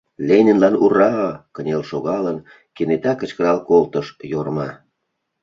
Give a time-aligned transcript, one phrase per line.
[0.27, 1.11] —Ленинлан— ура!—
[1.55, 2.37] кынел шогалын,
[2.75, 4.69] кенета кычкырал колтыш Йорма.